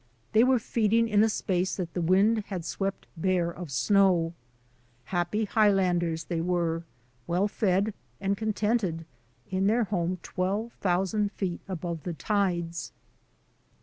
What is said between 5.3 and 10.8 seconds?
Highlanders they were, well fed and contented, in their home twelve